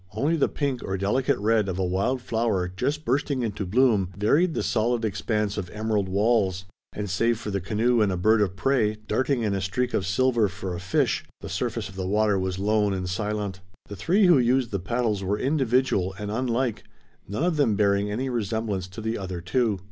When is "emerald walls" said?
5.69-6.65